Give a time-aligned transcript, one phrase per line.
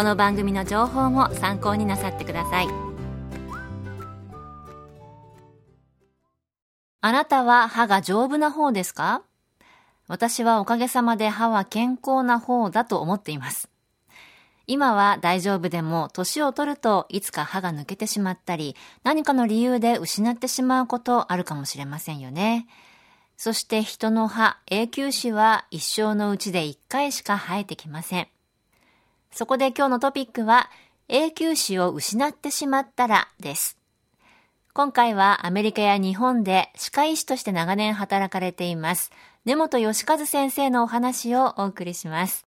[0.00, 2.68] この番組の情報も参考になさってください
[7.02, 9.24] あなたは歯が丈夫な方ですか？
[10.08, 13.68] 私はおかげさまで歯は健康な方だと思っています
[14.66, 22.66] 今は大丈夫でも年を取るといつか歯が抜けてしまったり何かの理由で失ってしまうことあるかもしれませんよね。
[23.36, 28.28] そして人の歯、永久歯は一生のうちで一回しか生えてきません。
[29.32, 30.70] そこで今日のトピックは、
[31.08, 33.78] 永久歯を失ってしまったらです。
[34.72, 39.10] 今回はアメリカや日本で歯科医師として長年働かれています、
[39.44, 42.46] 根本義和先生のお話をお送りします。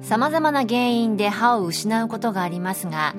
[0.00, 3.14] 様々な原因で歯を失うことがありますが、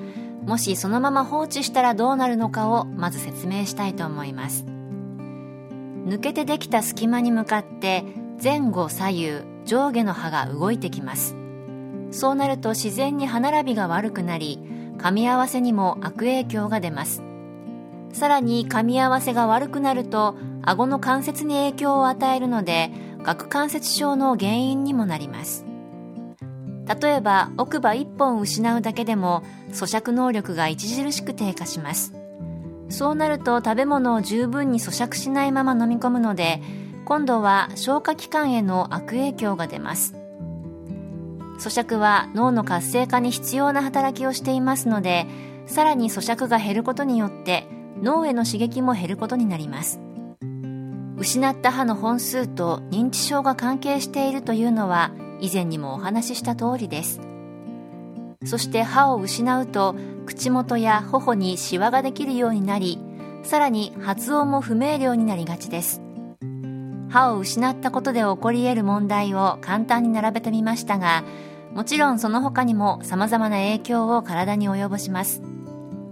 [0.46, 8.04] もしそのまま放置したらどうなるのかをまず説明したいと思います抜けてできた隙間に向かって
[8.42, 11.36] 前後左右上下の歯が動いてきます。
[12.10, 14.60] そうなると自然に歯並びが悪くなり
[14.96, 17.22] 噛み合わせにも悪影響が出ます。
[18.12, 22.90] さらに噛み合わせが悪くなると顎の関節に影響を与えるので
[23.24, 25.66] 顎関節症の原因にもなります。
[27.00, 32.14] 例えば奥歯1本失うだけでも咀嚼能力が著しく低下します。
[32.88, 36.62] そうなると食べ物を十分に咀嚼しないまま飲み込むので
[37.06, 40.14] 今度は消化器官への悪影響が出ます。
[41.60, 45.26] 咀嚼は脳の活性化に必要な働きをしていますので
[45.66, 47.68] さらに咀嚼が減ることによって
[48.02, 50.00] 脳への刺激も減ることになります。
[51.16, 57.20] 失った歯の本数と認知症が関係しているというのは以前にもお話しした通りです。
[58.44, 59.94] そして歯を失うと
[60.26, 62.98] 口元や頬にシワができるようになり
[63.44, 66.02] さらに発音も不明瞭になりがちです。
[67.16, 71.24] 歯を失ったことで起こり得る問題を簡単に並べてみましたが
[71.72, 75.40] もちろんその他にも様々な影響を体に及ぼします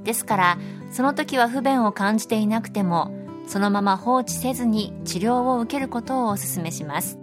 [0.03, 0.59] ですから
[0.93, 3.15] その時は不便を感じていなくても
[3.47, 7.19] そのまま放置せずに治療を受けることをお勧めします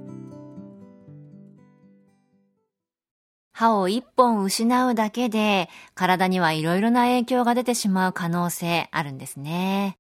[3.52, 9.98] 歯を一本失うだけで体にはいろいろな影響が出てしまう可能性あるんですね。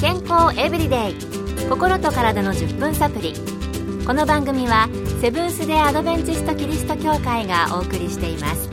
[0.00, 1.14] 健康エブリデイ。
[1.68, 3.34] 心と体の10分サプリ。
[4.06, 4.88] この番組は
[5.20, 8.70] セブンス・デ・アドベンチスト・キリスト教会がお送りしています。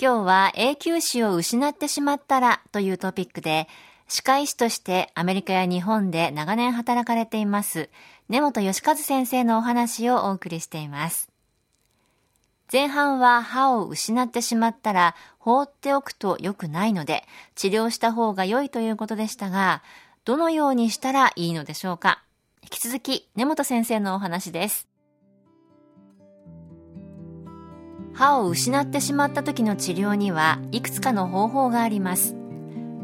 [0.00, 3.68] 今日は永久歯を失ってしまったらというトピックで
[4.08, 7.90] 歯科医師としてアメリカや日本で長年働かれています、
[8.30, 11.31] 根本義和先生のお話をお送りしています。
[12.72, 17.24] 前半は歯を失ってしまったら放っておくと良くないので
[17.54, 19.82] 治療した方が良いということでしたが、
[20.24, 22.22] どのようにしたらいいのでしょうか？
[22.62, 24.88] 引き続き根本先生のお話です。
[28.14, 32.34] 歯を失ってしまった時の治療にはいくつかの方法があります。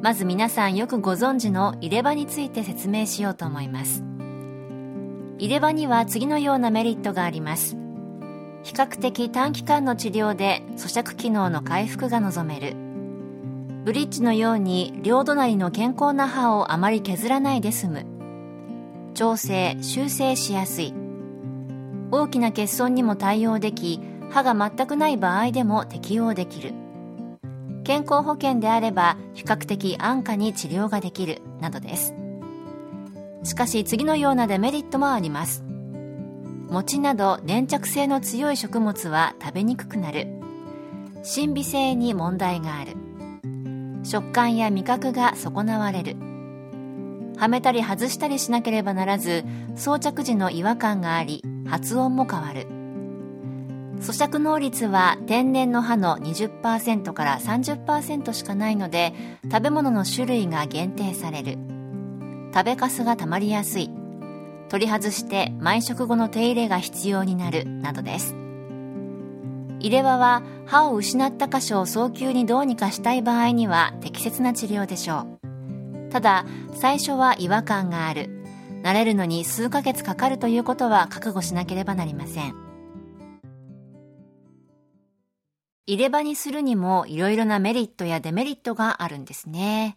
[0.00, 4.04] まず皆さんよくご存知の入れ歯について説明しようと思います
[5.38, 7.76] 入れ歯には次のようなメリットがあります
[8.64, 12.76] 比較的短期間の治療で咀嚼機能の回復が望める。
[13.84, 18.06] ブリッジのように両隣の健康な歯をあまり削らないで済む。
[19.14, 20.92] 調整修正しやすい。
[22.10, 24.00] 大きな欠損にも対応でき
[24.30, 26.74] 歯が全くない場合でも適用できる。
[27.84, 32.14] 健康保険であれば比較的安価に治療ができるなどです。
[33.44, 35.64] しかし次のようなデメリットもあります。
[36.70, 40.26] 餅など粘着性の強い食物は食べにくくなる。
[41.24, 42.96] 神秘性に問題がある。
[44.04, 46.16] 食感や味覚が損なわれる。
[47.36, 49.44] はめたり外したりしなければならず
[49.76, 52.66] 装着時の違和感があり発音も変わる。
[54.00, 59.12] 咀嚼能率は天然の歯の20%から30%しかないので
[59.50, 61.58] 食べ物の種類が限定される。
[62.54, 63.90] 食べかすがたまりやすい。
[64.68, 68.34] 取り外して毎食後の手入れが必要になるなどです。
[69.80, 76.10] 入れ歯は歯を失った箇所を早急にどうにかしたい場合には適切な治療でしょう。
[76.10, 78.34] ただ最初は違和感がある。
[78.82, 82.54] 慣れるのに数ヶ月かかるということは覚悟しなければなりません。
[85.86, 89.96] 入れ歯にするにもいろいろなメリットやデメリットがあるんですね。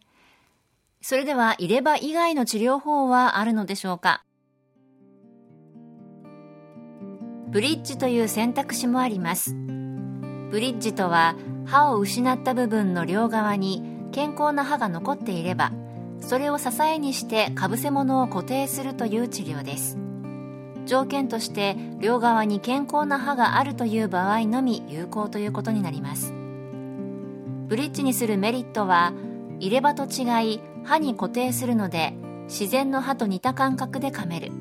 [1.02, 4.24] それでは入れ歯以外の治療法はあるのでしょうか？
[7.52, 9.54] ブリッジという選択肢もあります。
[10.52, 13.84] ブリッジとは歯を失った部分の両側に
[14.14, 15.74] 健康な歯が残っていれば
[16.22, 19.98] それを支えにしてかぶせ物を固定するという治療です。
[20.86, 26.34] 条件として両側に健康な歯があるという場合のみ有効ということになります。
[27.68, 29.12] ブリッジにするメリットは
[29.60, 32.14] 入れ歯と違い歯に固定するので
[32.46, 34.54] 自然の歯と似た感覚で噛める。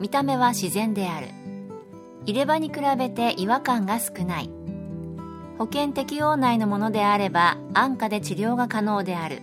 [0.00, 1.43] 見た目は自然である。
[2.26, 4.50] 入れ歯に比べて違和感が少ない。
[5.58, 9.40] 保険適用内のものであれば安価で治療が可能である。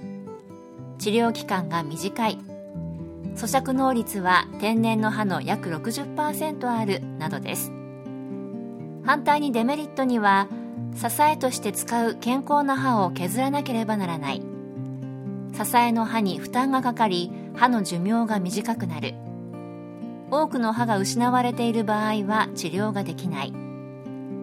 [1.00, 2.38] 治療期間が短い。
[3.36, 7.72] 咀嚼能率は天然の歯の約60%あるなどです。
[9.04, 10.48] 反対にデメリットには
[10.96, 14.42] 支えとして使う健康な歯を削らなければならない。
[15.54, 19.14] 支えの歯に負担がかかり歯の寿命が短くなる。
[20.32, 23.54] 多くの歯が失われている場合は治療ができない。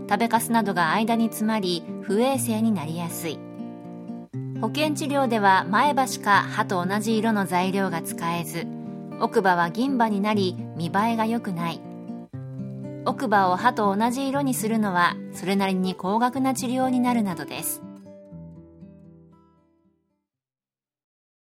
[0.09, 3.39] 食べかすなどが間に詰まり不衛生になりやすい。
[4.61, 8.67] 保険治療では前歯しか歯と同じ色の材料が使えず
[9.21, 11.81] 奥歯は銀歯になり見栄えが良くない。
[13.07, 17.83] 奥歯を歯と同じ色にするのはそれなりに高額な治療になるなどです。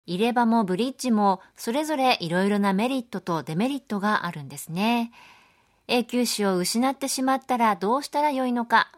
[0.07, 5.11] 入れ歯もブリッジもそれぞれいろいろなメリットとデメリットがあるんですね。
[5.89, 8.89] 永久歯を失ってしまったらどうしたらよいのか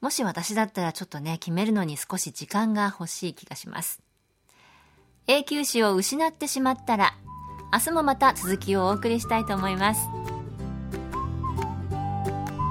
[0.00, 4.00] もし私だったらちょっとね決めるのに少し時間が欲しい気がします。
[5.26, 7.14] 永久歯を失ってしまったら
[7.72, 10.00] 明日もまた続きをお送りしたいと思います。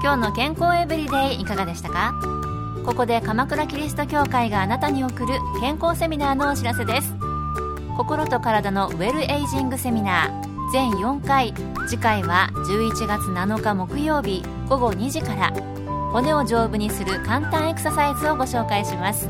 [0.02, 2.14] 今日の健康エブリデイいかがでしたか？
[2.86, 7.23] ここで鎌倉キリスト教会があなたに送る健康セミナーのお知らせです。
[7.96, 10.72] 心と体のウェルエイジングセミナー。
[10.72, 11.54] 全4回。
[11.86, 14.42] 次回は11月7日木曜日。
[14.68, 15.52] 午後2時から。
[16.12, 19.28] 骨を丈夫にする簡単エクササイズをご紹介します。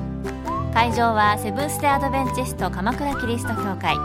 [0.73, 3.97] 会場はセブンス・テ・アドベンチスト鎌倉キリスト教会。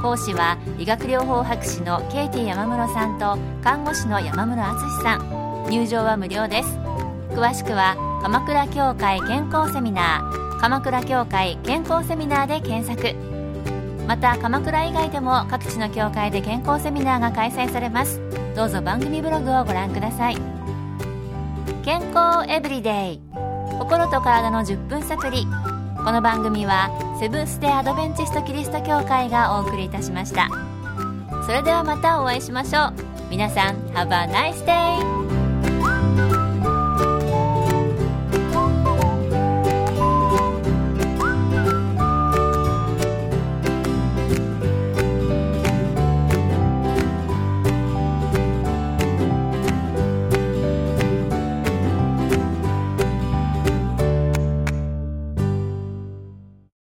[0.00, 5.66] 講師は理学療法博士のケイティ山室さんと看護師の山室敦さん。
[5.68, 6.78] 入場は無料です。
[7.30, 10.60] 詳しくは鎌倉協会健康セミナー。
[10.60, 13.25] 鎌倉協会健康セミナーで検索。
[14.06, 18.20] また鎌倉以外でも各地の教会で健康セミナーが開催されます。
[18.54, 20.36] どうぞ番組ブログをご覧ください。
[21.84, 23.20] 健康エブリデイ。
[23.78, 25.46] 心と体の10分サプリ
[26.06, 26.88] この番組は
[27.20, 30.48] セブンス・デ・アドベンチスト・キリスト教会がお送りいたしました。
[31.44, 32.92] それではまたお会いしましょう。
[33.28, 35.45] 皆さん Have a nice day!